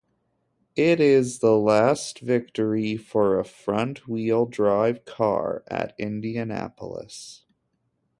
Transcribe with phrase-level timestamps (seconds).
[0.75, 7.45] It's the last victory for a front-wheel drive car at Indianapolis.